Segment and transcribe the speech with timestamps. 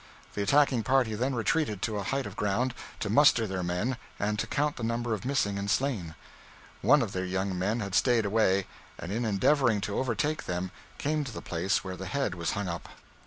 [0.33, 4.39] The attacking party then retreated to a height of ground, to muster their men, and
[4.39, 6.15] to count the number of missing and slain.
[6.81, 8.65] One of their young men had stayed away,
[8.97, 12.67] and, in endeavoring to overtake them, came to the place where the head was hung
[12.67, 12.89] up.